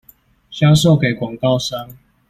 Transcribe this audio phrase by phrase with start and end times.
[0.51, 1.95] 銷售給廣告商